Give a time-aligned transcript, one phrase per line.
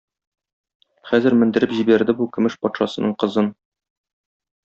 [1.09, 3.51] Хәзер мендереп җибәрде бу көмеш патшасының кызын.